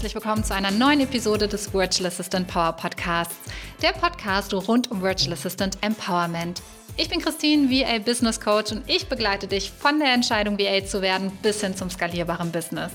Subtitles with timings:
[0.00, 3.36] herzlich willkommen zu einer neuen Episode des Virtual Assistant Power Podcasts,
[3.82, 6.62] der Podcast rund um Virtual Assistant Empowerment.
[6.96, 11.02] Ich bin Christine, VA Business Coach und ich begleite dich von der Entscheidung, VA zu
[11.02, 12.92] werden, bis hin zum skalierbaren Business.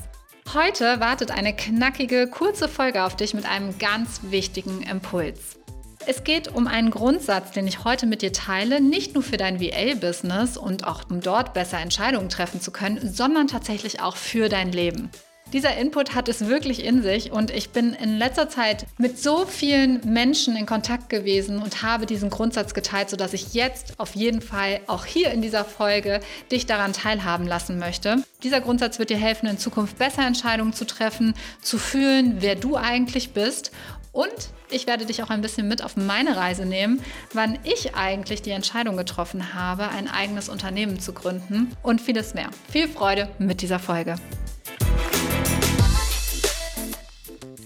[0.56, 5.60] Heute wartet eine knackige, kurze Folge auf dich mit einem ganz wichtigen Impuls.
[6.08, 9.62] Es geht um einen Grundsatz, den ich heute mit dir teile, nicht nur für dein
[9.62, 14.72] VA-Business und auch um dort besser Entscheidungen treffen zu können, sondern tatsächlich auch für dein
[14.72, 15.12] Leben.
[15.54, 19.46] Dieser Input hat es wirklich in sich und ich bin in letzter Zeit mit so
[19.46, 24.42] vielen Menschen in Kontakt gewesen und habe diesen Grundsatz geteilt, sodass ich jetzt auf jeden
[24.42, 26.20] Fall auch hier in dieser Folge
[26.52, 28.24] dich daran teilhaben lassen möchte.
[28.44, 32.76] Dieser Grundsatz wird dir helfen, in Zukunft besser Entscheidungen zu treffen, zu fühlen, wer du
[32.76, 33.72] eigentlich bist
[34.12, 34.34] und
[34.72, 37.02] ich werde dich auch ein bisschen mit auf meine Reise nehmen,
[37.34, 42.50] wann ich eigentlich die Entscheidung getroffen habe, ein eigenes Unternehmen zu gründen und vieles mehr.
[42.72, 44.16] Viel Freude mit dieser Folge.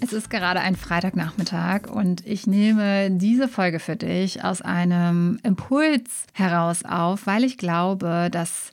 [0.02, 6.26] Es ist gerade ein Freitagnachmittag und ich nehme diese Folge für dich aus einem Impuls
[6.34, 8.72] heraus auf, weil ich glaube, dass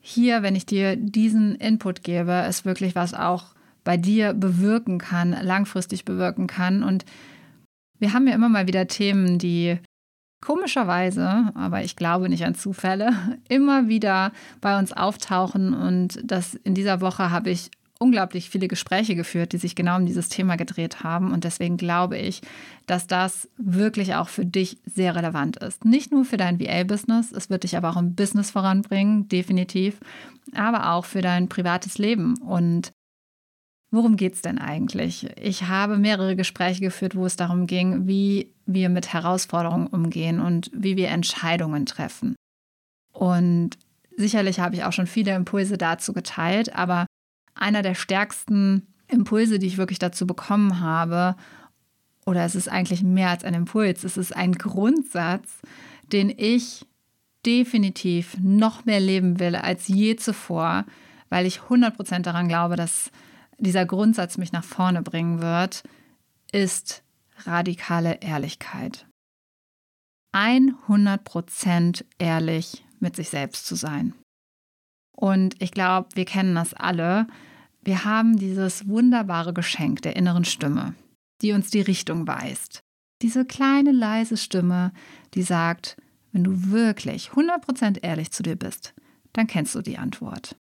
[0.00, 3.54] hier, wenn ich dir diesen Input gebe, es wirklich was auch
[3.84, 6.82] bei dir bewirken kann, langfristig bewirken kann.
[6.82, 7.04] Und
[7.98, 9.78] wir haben ja immer mal wieder Themen, die
[10.40, 13.12] komischerweise, aber ich glaube nicht an Zufälle,
[13.48, 15.74] immer wieder bei uns auftauchen.
[15.74, 20.06] Und das in dieser Woche habe ich unglaublich viele Gespräche geführt, die sich genau um
[20.06, 21.32] dieses Thema gedreht haben.
[21.32, 22.42] Und deswegen glaube ich,
[22.86, 25.84] dass das wirklich auch für dich sehr relevant ist.
[25.84, 29.98] Nicht nur für dein VA-Business, es wird dich aber auch im Business voranbringen, definitiv,
[30.54, 32.38] aber auch für dein privates Leben.
[32.38, 32.92] Und
[33.90, 35.28] worum geht es denn eigentlich?
[35.36, 40.70] Ich habe mehrere Gespräche geführt, wo es darum ging, wie wir mit Herausforderungen umgehen und
[40.72, 42.36] wie wir Entscheidungen treffen.
[43.12, 43.70] Und
[44.16, 47.06] sicherlich habe ich auch schon viele Impulse dazu geteilt, aber
[47.58, 51.36] einer der stärksten Impulse, die ich wirklich dazu bekommen habe.
[52.26, 55.60] Oder es ist eigentlich mehr als ein Impuls, es ist ein Grundsatz,
[56.12, 56.86] den ich
[57.46, 60.84] definitiv noch mehr leben will als je zuvor,
[61.30, 63.10] weil ich 100% daran glaube, dass
[63.58, 65.82] dieser Grundsatz mich nach vorne bringen wird,
[66.52, 67.02] ist
[67.44, 69.06] radikale Ehrlichkeit.
[70.34, 74.14] 100% ehrlich mit sich selbst zu sein.
[75.12, 77.26] Und ich glaube, wir kennen das alle.
[77.82, 80.94] Wir haben dieses wunderbare Geschenk der inneren Stimme,
[81.42, 82.80] die uns die Richtung weist.
[83.22, 84.92] Diese kleine leise Stimme,
[85.34, 85.96] die sagt,
[86.32, 88.94] wenn du wirklich 100% ehrlich zu dir bist,
[89.32, 90.56] dann kennst du die Antwort.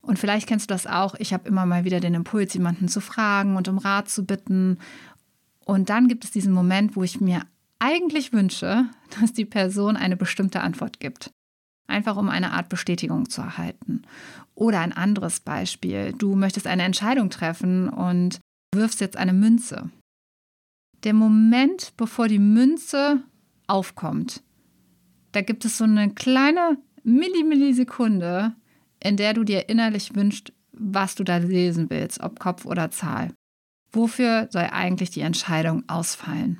[0.00, 1.14] Und vielleicht kennst du das auch.
[1.16, 4.78] Ich habe immer mal wieder den Impuls, jemanden zu fragen und um Rat zu bitten.
[5.64, 7.42] Und dann gibt es diesen Moment, wo ich mir
[7.78, 8.86] eigentlich wünsche,
[9.20, 11.30] dass die Person eine bestimmte Antwort gibt
[11.88, 14.02] einfach um eine Art Bestätigung zu erhalten.
[14.54, 18.40] Oder ein anderes Beispiel, du möchtest eine Entscheidung treffen und
[18.74, 19.90] wirfst jetzt eine Münze.
[21.04, 23.22] Der Moment, bevor die Münze
[23.66, 24.42] aufkommt,
[25.32, 28.54] da gibt es so eine kleine Millimillisekunde,
[29.02, 33.32] in der du dir innerlich wünschst, was du da lesen willst, ob Kopf oder Zahl.
[33.92, 36.58] Wofür soll eigentlich die Entscheidung ausfallen?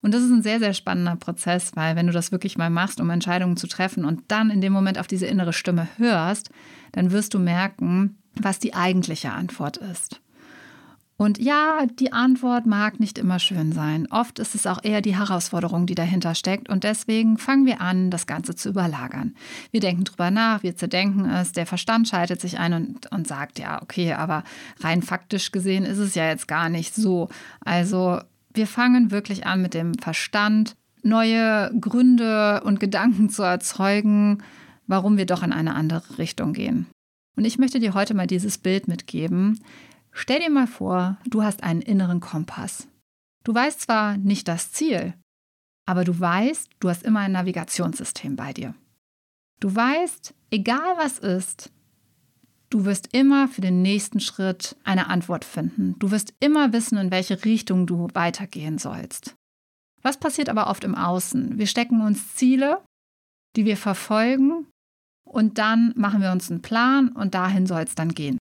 [0.00, 3.00] Und das ist ein sehr, sehr spannender Prozess, weil wenn du das wirklich mal machst,
[3.00, 6.50] um Entscheidungen zu treffen und dann in dem Moment auf diese innere Stimme hörst,
[6.92, 10.20] dann wirst du merken, was die eigentliche Antwort ist.
[11.20, 14.06] Und ja, die Antwort mag nicht immer schön sein.
[14.08, 16.68] Oft ist es auch eher die Herausforderung, die dahinter steckt.
[16.68, 19.34] Und deswegen fangen wir an, das Ganze zu überlagern.
[19.72, 23.58] Wir denken drüber nach, wir zerdenken es, der Verstand schaltet sich ein und, und sagt,
[23.58, 24.44] ja, okay, aber
[24.78, 27.28] rein faktisch gesehen ist es ja jetzt gar nicht so.
[27.64, 28.20] Also
[28.58, 34.42] wir fangen wirklich an mit dem Verstand, neue Gründe und Gedanken zu erzeugen,
[34.86, 36.88] warum wir doch in eine andere Richtung gehen.
[37.36, 39.60] Und ich möchte dir heute mal dieses Bild mitgeben.
[40.10, 42.88] Stell dir mal vor, du hast einen inneren Kompass.
[43.44, 45.14] Du weißt zwar nicht das Ziel,
[45.86, 48.74] aber du weißt, du hast immer ein Navigationssystem bei dir.
[49.60, 51.70] Du weißt, egal was ist,
[52.70, 55.94] Du wirst immer für den nächsten Schritt eine Antwort finden.
[55.98, 59.34] Du wirst immer wissen, in welche Richtung du weitergehen sollst.
[60.02, 61.58] Was passiert aber oft im Außen?
[61.58, 62.82] Wir stecken uns Ziele,
[63.56, 64.66] die wir verfolgen,
[65.28, 68.38] und dann machen wir uns einen Plan und dahin soll es dann gehen.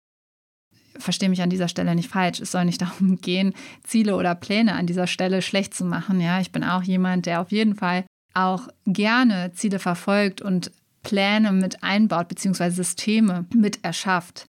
[0.98, 2.40] Verstehe mich an dieser Stelle nicht falsch.
[2.40, 3.54] Es soll nicht darum gehen,
[3.84, 6.20] Ziele oder Pläne an dieser Stelle schlecht zu machen.
[6.20, 10.72] Ja, ich bin auch jemand, der auf jeden Fall auch gerne Ziele verfolgt und
[11.04, 14.46] Pläne mit einbaut, beziehungsweise Systeme mit erschafft.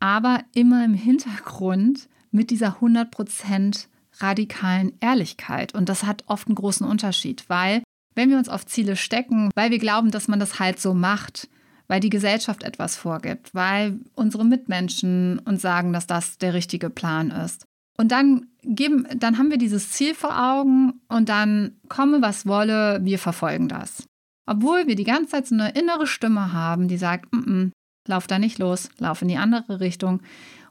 [0.00, 3.86] Aber immer im Hintergrund mit dieser 100%
[4.18, 5.74] radikalen Ehrlichkeit.
[5.74, 7.82] Und das hat oft einen großen Unterschied, weil
[8.14, 11.48] wenn wir uns auf Ziele stecken, weil wir glauben, dass man das halt so macht,
[11.88, 17.30] weil die Gesellschaft etwas vorgibt, weil unsere Mitmenschen uns sagen, dass das der richtige Plan
[17.30, 17.64] ist.
[17.98, 23.00] Und dann geben, dann haben wir dieses Ziel vor Augen und dann komme was wolle,
[23.02, 24.04] wir verfolgen das.
[24.46, 27.70] Obwohl wir die ganze Zeit so eine innere Stimme haben, die sagt, mm -mm,
[28.08, 30.22] lauf da nicht los, lauf in die andere Richtung.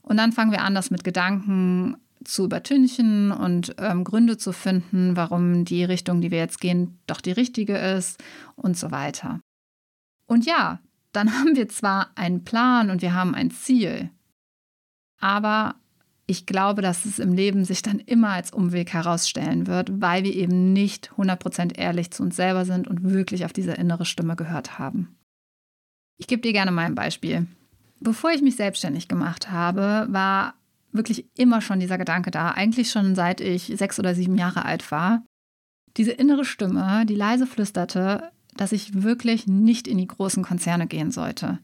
[0.01, 5.15] Und dann fangen wir an, das mit Gedanken zu übertünchen und ähm, Gründe zu finden,
[5.15, 8.21] warum die Richtung, die wir jetzt gehen, doch die richtige ist
[8.56, 9.39] und so weiter.
[10.27, 10.79] Und ja,
[11.13, 14.09] dann haben wir zwar einen Plan und wir haben ein Ziel,
[15.19, 15.75] aber
[16.31, 20.33] ich glaube, dass es im Leben sich dann immer als Umweg herausstellen wird, weil wir
[20.33, 24.80] eben nicht 100% ehrlich zu uns selber sind und wirklich auf diese innere Stimme gehört
[24.80, 25.18] haben.
[26.18, 27.48] Ich gebe dir gerne mal ein Beispiel.
[28.00, 30.54] Bevor ich mich selbstständig gemacht habe, war
[30.94, 34.89] wirklich immer schon dieser Gedanke da, eigentlich schon seit ich sechs oder sieben Jahre alt
[34.89, 35.25] war.
[35.98, 41.12] Diese innere Stimme, die leise flüsterte, dass ich wirklich nicht in die großen Konzerne gehen
[41.12, 41.60] sollte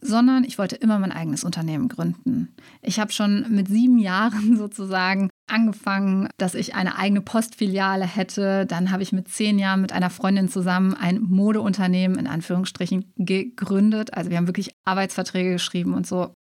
[0.00, 2.54] sondern ich wollte immer mein eigenes Unternehmen gründen.
[2.82, 8.66] Ich habe schon mit sieben Jahren sozusagen angefangen, dass ich eine eigene Postfiliale hätte.
[8.66, 14.14] Dann habe ich mit zehn Jahren mit einer Freundin zusammen ein Modeunternehmen in Anführungsstrichen gegründet.
[14.14, 16.32] Also wir haben wirklich Arbeitsverträge geschrieben und so.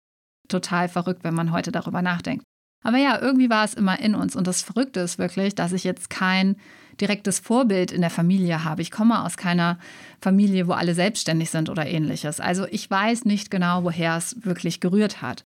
[0.49, 2.43] Total verrückt, wenn man heute darüber nachdenkt.
[2.83, 4.35] Aber ja, irgendwie war es immer in uns.
[4.35, 6.55] Und das Verrückte ist wirklich, dass ich jetzt kein
[7.01, 8.81] direktes Vorbild in der Familie habe.
[8.81, 9.77] Ich komme aus keiner
[10.21, 12.39] Familie, wo alle selbstständig sind oder ähnliches.
[12.39, 15.45] Also ich weiß nicht genau, woher es wirklich gerührt hat.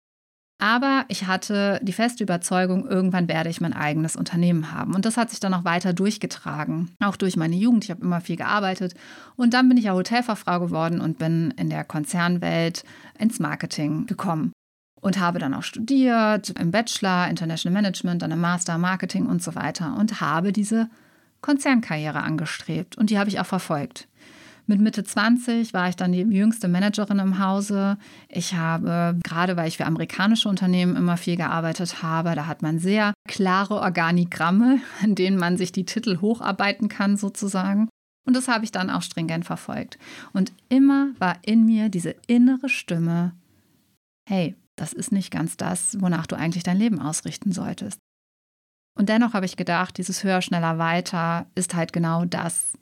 [0.61, 4.93] Aber ich hatte die feste Überzeugung, irgendwann werde ich mein eigenes Unternehmen haben.
[4.93, 6.91] Und das hat sich dann auch weiter durchgetragen.
[6.99, 7.85] Auch durch meine Jugend.
[7.85, 8.93] Ich habe immer viel gearbeitet.
[9.37, 12.83] Und dann bin ich ja Hotelfachfrau geworden und bin in der Konzernwelt
[13.17, 14.51] ins Marketing gekommen.
[15.01, 19.55] Und habe dann auch studiert im Bachelor, International Management, dann im Master Marketing und so
[19.55, 19.95] weiter.
[19.97, 20.89] Und habe diese
[21.41, 24.07] Konzernkarriere angestrebt und die habe ich auch verfolgt.
[24.69, 27.97] Mit Mitte 20 war ich dann die jüngste Managerin im Hause.
[28.27, 32.77] Ich habe, gerade weil ich für amerikanische Unternehmen immer viel gearbeitet habe, da hat man
[32.77, 37.89] sehr klare Organigramme, in denen man sich die Titel hocharbeiten kann sozusagen.
[38.27, 39.97] Und das habe ich dann auch stringent verfolgt.
[40.33, 43.33] Und immer war in mir diese innere Stimme,
[44.29, 47.97] hey, das ist nicht ganz das, wonach du eigentlich dein Leben ausrichten solltest.
[48.99, 52.73] Und dennoch habe ich gedacht, dieses höher, schneller, weiter ist halt genau das,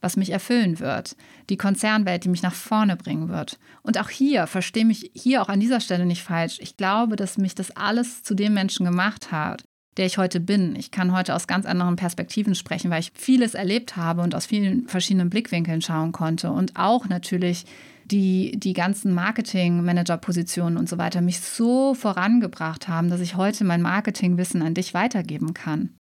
[0.00, 1.14] was mich erfüllen wird.
[1.50, 3.58] Die Konzernwelt, die mich nach vorne bringen wird.
[3.82, 6.56] Und auch hier, verstehe mich hier auch an dieser Stelle nicht falsch.
[6.62, 9.62] Ich glaube, dass mich das alles zu dem Menschen gemacht hat,
[9.98, 10.74] der ich heute bin.
[10.74, 14.46] Ich kann heute aus ganz anderen Perspektiven sprechen, weil ich vieles erlebt habe und aus
[14.46, 16.50] vielen verschiedenen Blickwinkeln schauen konnte.
[16.50, 17.66] Und auch natürlich
[18.10, 23.82] die, die ganzen Marketing-Manager-Positionen und so weiter mich so vorangebracht haben, dass ich heute mein
[23.82, 25.94] Marketingwissen an dich weitergeben kann.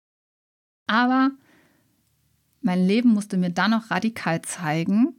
[0.87, 1.31] Aber
[2.61, 5.17] mein Leben musste mir dann noch radikal zeigen,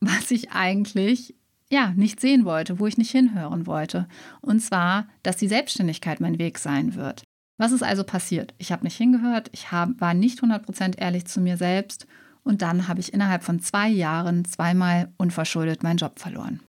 [0.00, 1.34] was ich eigentlich
[1.70, 4.08] ja nicht sehen wollte, wo ich nicht hinhören wollte.
[4.40, 7.22] Und zwar, dass die Selbstständigkeit mein Weg sein wird.
[7.58, 8.54] Was ist also passiert?
[8.58, 12.06] Ich habe nicht hingehört, ich hab, war nicht 100% ehrlich zu mir selbst
[12.42, 16.60] und dann habe ich innerhalb von zwei Jahren zweimal unverschuldet meinen Job verloren.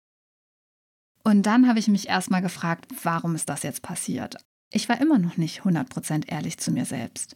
[1.24, 4.38] Und dann habe ich mich erstmal gefragt, warum ist das jetzt passiert?
[4.72, 7.36] Ich war immer noch nicht 100% ehrlich zu mir selbst.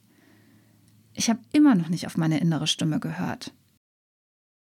[1.14, 3.54] Ich habe immer noch nicht auf meine innere Stimme gehört.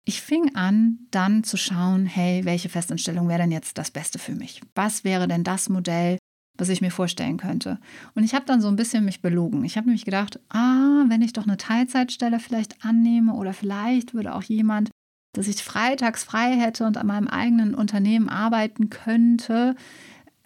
[0.04, 4.34] Ich fing an, dann zu schauen, hey, welche Festanstellung wäre denn jetzt das Beste für
[4.34, 4.60] mich?
[4.74, 6.18] Was wäre denn das Modell,
[6.58, 7.78] was ich mir vorstellen könnte.
[8.14, 9.64] Und ich habe dann so ein bisschen mich belogen.
[9.64, 14.34] Ich habe nämlich gedacht, ah, wenn ich doch eine Teilzeitstelle vielleicht annehme oder vielleicht würde
[14.34, 14.90] auch jemand,
[15.32, 19.74] dass ich freitags frei hätte und an meinem eigenen Unternehmen arbeiten könnte,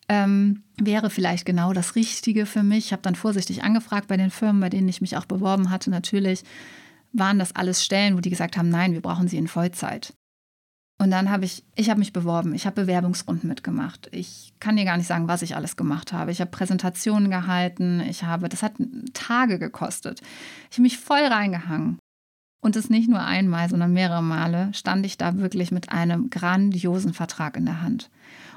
[0.09, 2.87] ähm, wäre vielleicht genau das Richtige für mich.
[2.87, 5.91] Ich habe dann vorsichtig angefragt bei den Firmen, bei denen ich mich auch beworben hatte.
[5.91, 6.43] Natürlich
[7.13, 10.15] waren das alles Stellen, wo die gesagt haben, nein, wir brauchen sie in Vollzeit.
[11.01, 14.11] Und dann habe ich, ich habe mich beworben, ich habe Bewerbungsrunden mitgemacht.
[14.13, 16.31] Ich kann dir gar nicht sagen, was ich alles gemacht habe.
[16.31, 18.75] Ich habe Präsentationen gehalten, ich habe, das hat
[19.15, 20.21] Tage gekostet.
[20.71, 21.99] Ich habe mich voll reingehangen.
[22.63, 27.15] Und es nicht nur einmal, sondern mehrere Male stand ich da wirklich mit einem grandiosen
[27.15, 28.11] Vertrag in der Hand.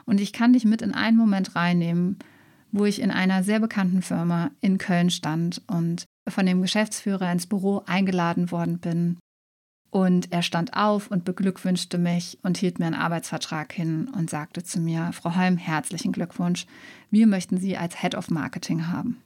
[0.03, 2.19] Und ich kann dich mit in einen Moment reinnehmen,
[2.73, 7.47] wo ich in einer sehr bekannten Firma in Köln stand und von dem Geschäftsführer ins
[7.47, 9.17] Büro eingeladen worden bin
[9.93, 14.63] und er stand auf und beglückwünschte mich und hielt mir einen Arbeitsvertrag hin und sagte
[14.63, 16.65] zu mir, Frau Holm, herzlichen Glückwunsch,
[17.11, 19.21] wir möchten Sie als Head of Marketing haben.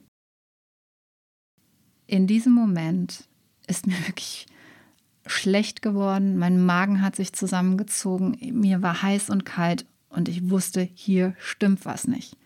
[2.06, 3.26] In diesem Moment
[3.66, 4.46] ist mir wirklich
[5.24, 10.82] schlecht geworden, mein Magen hat sich zusammengezogen, mir war heiß und kalt und ich wusste,
[10.82, 12.36] hier stimmt was nicht.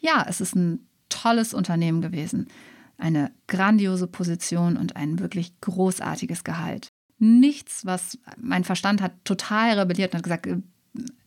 [0.00, 2.48] Ja, es ist ein tolles Unternehmen gewesen,
[2.96, 6.87] eine grandiose Position und ein wirklich großartiges Gehalt
[7.18, 10.60] nichts, was mein Verstand hat total rebelliert und hat gesagt, äh,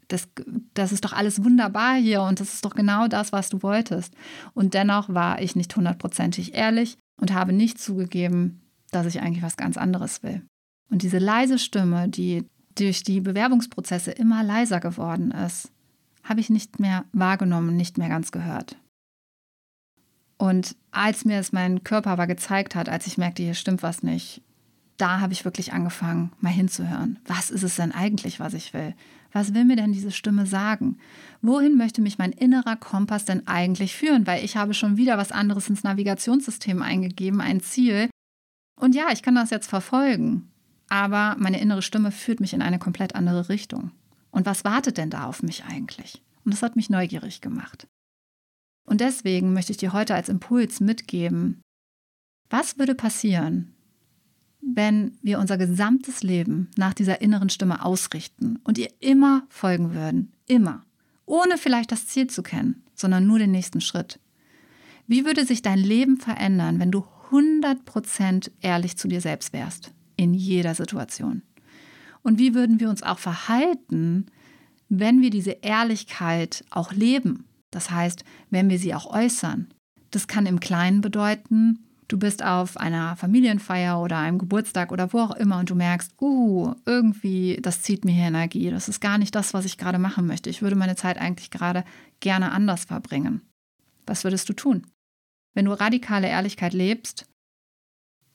[0.08, 0.28] Das,
[0.74, 4.14] das ist doch alles wunderbar hier und das ist doch genau das, was du wolltest.
[4.54, 8.60] Und dennoch war ich nicht hundertprozentig ehrlich und habe nicht zugegeben,
[8.92, 10.42] dass ich eigentlich was ganz anderes will.
[10.90, 12.44] Und diese leise Stimme, die
[12.76, 15.72] durch die Bewerbungsprozesse immer leiser geworden ist,
[16.24, 18.76] habe ich nicht mehr wahrgenommen, nicht mehr ganz gehört.
[20.38, 24.04] Und als mir es mein Körper aber gezeigt hat, als ich merkte, hier stimmt was
[24.04, 24.42] nicht,
[25.02, 27.20] da habe ich wirklich angefangen, mal hinzuhören.
[27.26, 28.94] Was ist es denn eigentlich, was ich will?
[29.32, 31.00] Was will mir denn diese Stimme sagen?
[31.42, 34.28] Wohin möchte mich mein innerer Kompass denn eigentlich führen?
[34.28, 38.10] Weil ich habe schon wieder was anderes ins Navigationssystem eingegeben, ein Ziel.
[38.80, 40.52] Und ja, ich kann das jetzt verfolgen.
[40.90, 43.92] Aber meine innere Stimme führt mich in eine komplett andere Richtung.
[44.30, 46.22] Und was wartet denn da auf mich eigentlich?
[46.46, 47.88] Und das hat mich neugierig gemacht.
[48.86, 51.62] Und deswegen möchte ich dir heute als Impuls mitgeben,
[52.50, 53.74] was würde passieren,
[54.62, 60.32] wenn wir unser gesamtes Leben nach dieser inneren Stimme ausrichten und ihr immer folgen würden,
[60.46, 60.86] immer,
[61.26, 64.20] ohne vielleicht das Ziel zu kennen, sondern nur den nächsten Schritt.
[65.08, 70.34] Wie würde sich dein Leben verändern, wenn du 100% ehrlich zu dir selbst wärst, in
[70.34, 71.42] jeder Situation?
[72.22, 74.28] Und wie würden wir uns auch verhalten,
[74.90, 77.46] wenn wir diese Ehrlichkeit auch leben?
[77.72, 79.68] Das heißt, wenn wir sie auch äußern.
[80.12, 81.80] Das kann im Kleinen bedeuten,
[82.12, 86.12] du bist auf einer Familienfeier oder einem Geburtstag oder wo auch immer und du merkst,
[86.22, 88.70] uh, irgendwie, das zieht mir hier Energie.
[88.70, 90.50] Das ist gar nicht das, was ich gerade machen möchte.
[90.50, 91.86] Ich würde meine Zeit eigentlich gerade
[92.20, 93.42] gerne anders verbringen.
[94.06, 94.88] Was würdest du tun?
[95.54, 97.28] Wenn du radikale Ehrlichkeit lebst,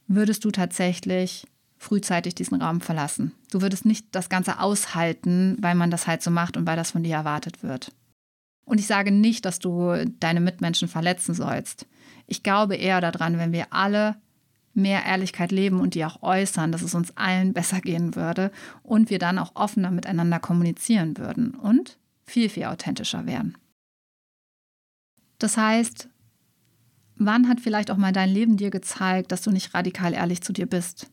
[0.07, 3.33] würdest du tatsächlich frühzeitig diesen Raum verlassen.
[3.51, 6.93] Du würdest nicht das Ganze aushalten, weil man das halt so macht und weil das
[6.93, 7.93] von dir erwartet wird.
[8.65, 11.87] Und ich sage nicht, dass du deine Mitmenschen verletzen sollst.
[12.27, 14.17] Ich glaube eher daran, wenn wir alle
[14.75, 18.53] mehr Ehrlichkeit leben und die auch äußern, dass es uns allen besser gehen würde
[18.83, 23.57] und wir dann auch offener miteinander kommunizieren würden und viel, viel authentischer werden.
[25.39, 26.09] Das heißt,
[27.17, 30.53] wann hat vielleicht auch mal dein Leben dir gezeigt, dass du nicht radikal ehrlich zu
[30.53, 31.11] dir bist?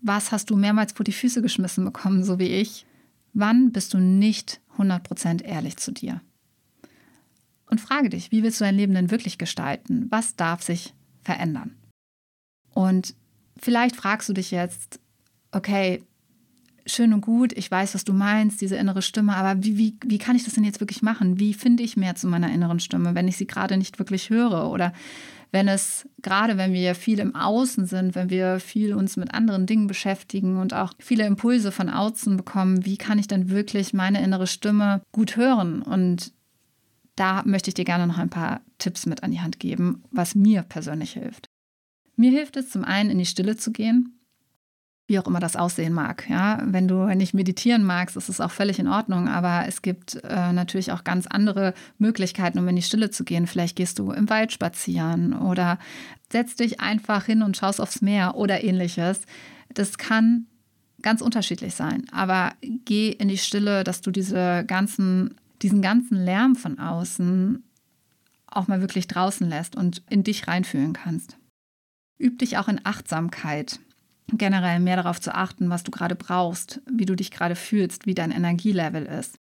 [0.00, 2.86] Was hast du mehrmals vor die Füße geschmissen bekommen, so wie ich?
[3.34, 6.20] Wann bist du nicht 100% ehrlich zu dir?
[7.72, 10.06] Und frage dich, wie willst du dein Leben denn wirklich gestalten?
[10.10, 11.74] Was darf sich verändern?
[12.74, 13.14] Und
[13.58, 15.00] vielleicht fragst du dich jetzt,
[15.52, 16.02] okay,
[16.84, 20.18] schön und gut, ich weiß, was du meinst, diese innere Stimme, aber wie, wie, wie
[20.18, 21.40] kann ich das denn jetzt wirklich machen?
[21.40, 24.70] Wie finde ich mehr zu meiner inneren Stimme, wenn ich sie gerade nicht wirklich höre?
[24.70, 24.92] Oder
[25.50, 29.64] wenn es, gerade wenn wir viel im Außen sind, wenn wir viel uns mit anderen
[29.64, 34.22] Dingen beschäftigen und auch viele Impulse von außen bekommen, wie kann ich dann wirklich meine
[34.22, 35.80] innere Stimme gut hören?
[35.80, 36.34] Und
[37.16, 40.34] da möchte ich dir gerne noch ein paar Tipps mit an die Hand geben, was
[40.34, 41.46] mir persönlich hilft.
[42.16, 44.18] Mir hilft es zum einen, in die Stille zu gehen,
[45.06, 46.28] wie auch immer das aussehen mag.
[46.28, 50.22] Ja, wenn du nicht meditieren magst, ist es auch völlig in Ordnung, aber es gibt
[50.24, 53.46] äh, natürlich auch ganz andere Möglichkeiten, um in die Stille zu gehen.
[53.46, 55.78] Vielleicht gehst du im Wald spazieren oder
[56.30, 59.22] setzt dich einfach hin und schaust aufs Meer oder ähnliches.
[59.74, 60.46] Das kann
[61.02, 62.52] ganz unterschiedlich sein, aber
[62.84, 67.64] geh in die Stille, dass du diese ganzen diesen ganzen Lärm von außen
[68.46, 71.38] auch mal wirklich draußen lässt und in dich reinfühlen kannst.
[72.18, 73.80] Üb dich auch in Achtsamkeit.
[74.28, 78.14] Generell mehr darauf zu achten, was du gerade brauchst, wie du dich gerade fühlst, wie
[78.14, 79.36] dein Energielevel ist.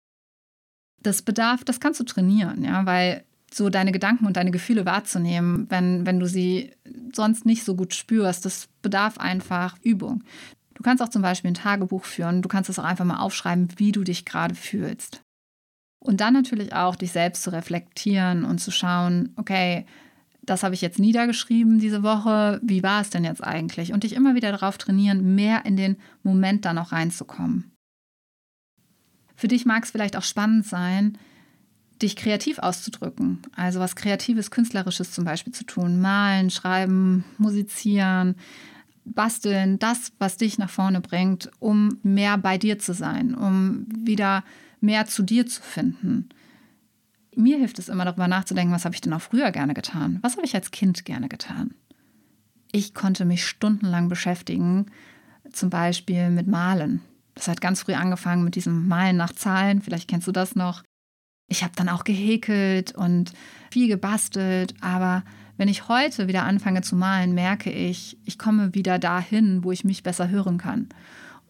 [1.02, 5.66] Das bedarf, das kannst du trainieren, ja, weil so deine Gedanken und deine Gefühle wahrzunehmen,
[5.70, 6.72] wenn, wenn du sie
[7.14, 10.24] sonst nicht so gut spürst, das bedarf einfach Übung.
[10.74, 13.68] Du kannst auch zum Beispiel ein Tagebuch führen, du kannst es auch einfach mal aufschreiben,
[13.76, 15.22] wie du dich gerade fühlst.
[15.98, 19.86] Und dann natürlich auch dich selbst zu reflektieren und zu schauen, okay,
[20.42, 23.92] das habe ich jetzt niedergeschrieben diese Woche, wie war es denn jetzt eigentlich?
[23.92, 27.72] Und dich immer wieder darauf trainieren, mehr in den Moment dann auch reinzukommen.
[29.34, 31.18] Für dich mag es vielleicht auch spannend sein,
[32.00, 33.42] dich kreativ auszudrücken.
[33.54, 36.00] Also was Kreatives, Künstlerisches zum Beispiel zu tun.
[36.00, 38.36] Malen, schreiben, musizieren,
[39.04, 39.78] basteln.
[39.78, 44.44] Das, was dich nach vorne bringt, um mehr bei dir zu sein, um wieder
[44.80, 46.28] mehr zu dir zu finden.
[47.34, 50.18] Mir hilft es immer darüber nachzudenken, was habe ich denn auch früher gerne getan?
[50.22, 51.74] Was habe ich als Kind gerne getan?
[52.72, 54.86] Ich konnte mich stundenlang beschäftigen,
[55.52, 57.02] zum Beispiel mit Malen.
[57.34, 60.82] Das hat ganz früh angefangen mit diesem Malen nach Zahlen, vielleicht kennst du das noch.
[61.48, 63.32] Ich habe dann auch gehäkelt und
[63.70, 65.22] viel gebastelt, aber
[65.56, 69.84] wenn ich heute wieder anfange zu malen, merke ich, ich komme wieder dahin, wo ich
[69.84, 70.88] mich besser hören kann.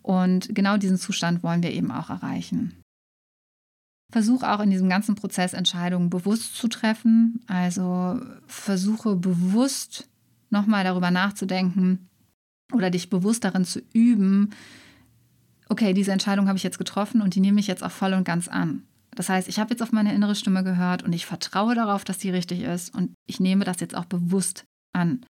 [0.03, 2.81] Und genau diesen Zustand wollen wir eben auch erreichen.
[4.17, 7.45] Versuch auch in diesem ganzen Prozess Entscheidungen bewusst zu treffen.
[7.49, 10.09] Also versuche bewusst
[10.49, 12.09] nochmal darüber nachzudenken
[12.73, 14.55] oder dich bewusst darin zu üben,
[15.69, 18.25] okay, diese Entscheidung habe ich jetzt getroffen und die nehme ich jetzt auch voll und
[18.25, 18.85] ganz an.
[19.15, 22.19] Das heißt, ich habe jetzt auf meine innere Stimme gehört und ich vertraue darauf, dass
[22.19, 25.27] sie richtig ist und ich nehme das jetzt auch bewusst an.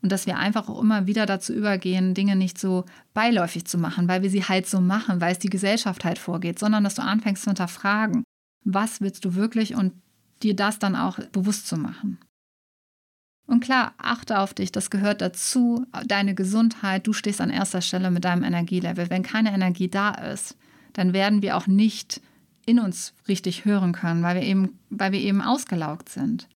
[0.00, 4.08] Und dass wir einfach auch immer wieder dazu übergehen, Dinge nicht so beiläufig zu machen,
[4.08, 7.02] weil wir sie halt so machen, weil es die Gesellschaft halt vorgeht, sondern dass du
[7.02, 8.22] anfängst zu hinterfragen,
[8.64, 9.92] was willst du wirklich und
[10.42, 12.18] dir das dann auch bewusst zu machen.
[13.48, 18.10] Und klar, achte auf dich, das gehört dazu, deine Gesundheit, du stehst an erster Stelle
[18.10, 19.08] mit deinem Energielevel.
[19.08, 20.56] Wenn keine Energie da ist,
[20.92, 22.20] dann werden wir auch nicht
[22.66, 26.46] in uns richtig hören können, weil wir eben, weil wir eben ausgelaugt sind.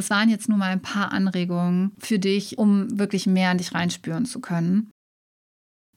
[0.00, 3.74] Das waren jetzt nur mal ein paar Anregungen für dich, um wirklich mehr in dich
[3.74, 4.88] reinspüren zu können.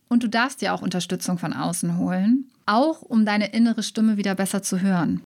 [0.10, 4.36] Und du darfst dir auch Unterstützung von außen holen, auch um deine innere Stimme wieder
[4.36, 5.22] besser zu hören.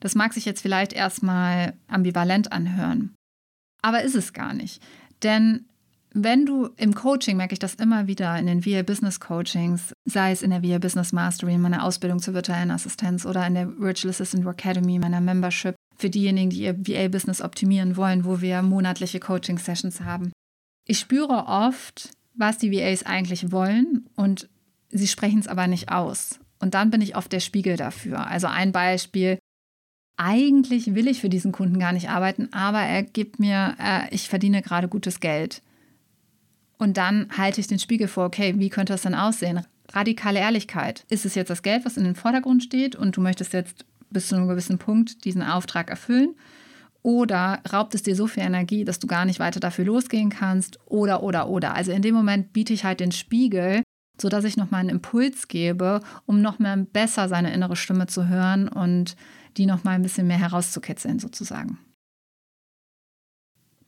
[0.00, 3.14] Das mag sich jetzt vielleicht erstmal ambivalent anhören.
[3.82, 4.82] Aber ist es gar nicht.
[5.22, 5.66] Denn
[6.14, 10.32] wenn du im Coaching, merke ich das immer wieder in den VA Business Coachings, sei
[10.32, 14.08] es in der VA Business Mastery, meiner Ausbildung zur virtuellen Assistenz oder in der Virtual
[14.08, 19.20] Assistant Academy, meiner Membership, für diejenigen, die ihr VA Business optimieren wollen, wo wir monatliche
[19.20, 20.32] Coaching Sessions haben.
[20.86, 24.48] Ich spüre oft, was die VAs eigentlich wollen und
[24.90, 26.40] sie sprechen es aber nicht aus.
[26.58, 28.26] Und dann bin ich oft der Spiegel dafür.
[28.26, 29.38] Also ein Beispiel,
[30.16, 34.28] eigentlich will ich für diesen Kunden gar nicht arbeiten, aber er gibt mir, äh, ich
[34.28, 35.62] verdiene gerade gutes Geld.
[36.78, 39.64] Und dann halte ich den Spiegel vor, okay, wie könnte das denn aussehen?
[39.92, 41.04] Radikale Ehrlichkeit.
[41.08, 44.28] Ist es jetzt das Geld, was in den Vordergrund steht und du möchtest jetzt bis
[44.28, 46.34] zu einem gewissen Punkt diesen Auftrag erfüllen?
[47.02, 50.78] Oder raubt es dir so viel Energie, dass du gar nicht weiter dafür losgehen kannst?
[50.86, 51.74] Oder, oder, oder.
[51.74, 53.82] Also in dem Moment biete ich halt den Spiegel,
[54.20, 59.16] sodass ich nochmal einen Impuls gebe, um nochmal besser seine innere Stimme zu hören und
[59.56, 61.78] die noch mal ein bisschen mehr herauszukitzeln sozusagen.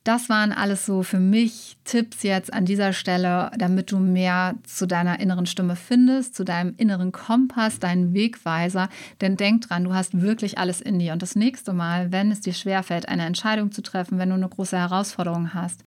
[0.05, 4.87] Das waren alles so für mich Tipps jetzt an dieser Stelle, damit du mehr zu
[4.87, 8.91] deiner inneren Stimme findest, zu deinem inneren Kompass, deinen Wegweiser.
[9.23, 11.15] Denn denk dran, du hast wirklich alles in dir.
[11.15, 14.49] Und das nächste Mal, wenn es dir schwerfällt, eine Entscheidung zu treffen, wenn du eine
[14.49, 15.85] große Herausforderung hast,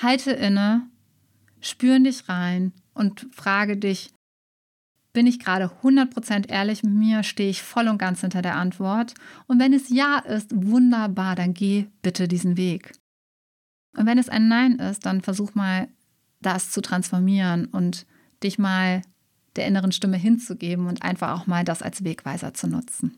[0.00, 0.82] halte inne,
[1.60, 4.12] spür in dich rein und frage dich,
[5.12, 7.24] bin ich gerade 100% ehrlich mit mir?
[7.24, 9.14] Stehe ich voll und ganz hinter der Antwort?
[9.48, 12.92] Und wenn es Ja ist, wunderbar, dann geh bitte diesen Weg.
[13.96, 15.88] Und wenn es ein Nein ist, dann versuch mal,
[16.40, 18.06] das zu transformieren und
[18.42, 19.02] dich mal
[19.56, 23.16] der inneren Stimme hinzugeben und einfach auch mal das als Wegweiser zu nutzen.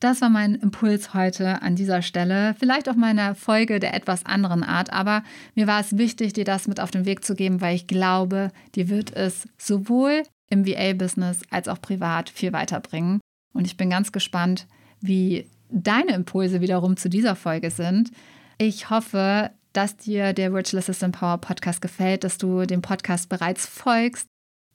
[0.00, 2.56] Das war mein Impuls heute an dieser Stelle.
[2.58, 5.22] Vielleicht auch meine Folge der etwas anderen Art, aber
[5.54, 8.50] mir war es wichtig, dir das mit auf den Weg zu geben, weil ich glaube,
[8.74, 13.20] dir wird es sowohl im VA-Business als auch privat viel weiterbringen.
[13.54, 14.66] Und ich bin ganz gespannt,
[15.00, 18.10] wie deine Impulse wiederum zu dieser Folge sind.
[18.58, 23.66] Ich hoffe, dass dir der Virtual Assistant Power Podcast gefällt, dass du dem Podcast bereits
[23.66, 24.26] folgst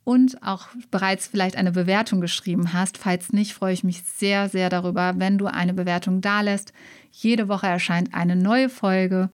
[0.03, 2.97] und auch bereits vielleicht eine Bewertung geschrieben hast.
[2.97, 6.71] Falls nicht, freue ich mich sehr, sehr darüber, wenn du eine Bewertung dalässt.
[7.11, 9.29] Jede Woche erscheint eine neue Folge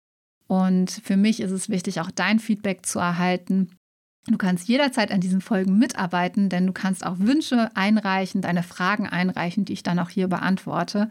[0.47, 3.77] und für mich ist es wichtig, auch dein Feedback zu erhalten.
[4.27, 9.09] Du kannst jederzeit an diesen Folgen mitarbeiten, denn du kannst auch Wünsche einreichen, deine Fragen
[9.09, 11.09] einreichen, die ich dann auch hier beantworte.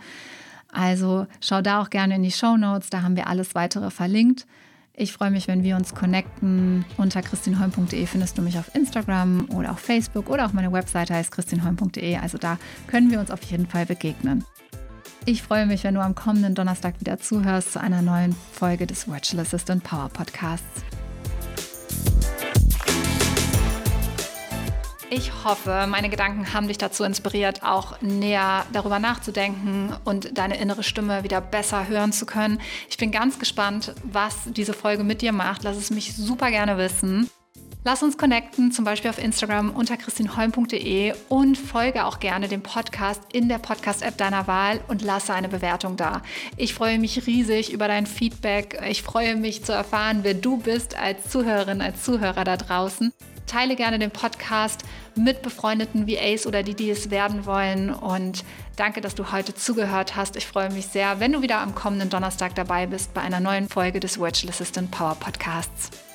[0.72, 4.46] Also schau da auch gerne in die Show Notes, da haben wir alles weitere verlinkt.
[4.94, 6.84] Ich freue mich, wenn wir uns connecten.
[6.98, 11.32] Unter christinholm.de findest du mich auf Instagram oder auf Facebook oder auch meine Webseite heißt
[11.32, 12.18] christinholm.de.
[12.18, 14.44] Also da können wir uns auf jeden Fall begegnen.
[15.26, 19.08] Ich freue mich, wenn du am kommenden Donnerstag wieder zuhörst zu einer neuen Folge des
[19.08, 20.84] Virtual Assistant Power Podcasts.
[25.12, 30.84] Ich hoffe, meine Gedanken haben dich dazu inspiriert, auch näher darüber nachzudenken und deine innere
[30.84, 32.62] Stimme wieder besser hören zu können.
[32.92, 35.64] Ich bin ganz gespannt, was diese Folge mit dir macht.
[35.64, 37.28] Lass es mich super gerne wissen.
[37.84, 43.22] Lass uns connecten, zum Beispiel auf Instagram unter christinholm.de und folge auch gerne dem Podcast
[43.34, 46.22] in der Podcast-App deiner Wahl und lasse eine Bewertung da.
[46.56, 48.80] Ich freue mich riesig über dein Feedback.
[48.88, 53.12] Ich freue mich zu erfahren, wer du bist als Zuhörerin, als Zuhörer da draußen.
[53.50, 54.84] Teile gerne den Podcast
[55.16, 57.90] mit befreundeten VAs oder die, die es werden wollen.
[57.90, 58.44] Und
[58.76, 60.36] danke, dass du heute zugehört hast.
[60.36, 63.68] Ich freue mich sehr, wenn du wieder am kommenden Donnerstag dabei bist bei einer neuen
[63.68, 66.09] Folge des Virtual Assistant Power Podcasts.